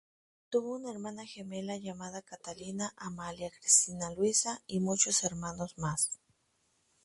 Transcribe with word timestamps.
Tuvo 0.49 0.77
una 0.77 0.89
hermana 0.89 1.27
gemela, 1.27 1.77
llamada 1.77 2.23
Catalina 2.23 2.91
Amalia 2.97 3.51
Cristina 3.51 4.09
Luisa, 4.11 4.63
y 4.65 4.79
muchos 4.79 5.23
hermanos 5.23 5.77
más. 5.77 6.19